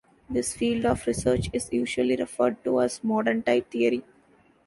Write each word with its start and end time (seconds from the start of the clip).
This 0.31 0.55
field 0.55 0.83
of 0.85 1.05
research 1.05 1.51
is 1.53 1.71
usually 1.71 2.15
referred 2.15 2.63
to 2.63 2.81
as 2.81 3.03
modern 3.03 3.43
type 3.43 3.69
theory. 3.69 4.03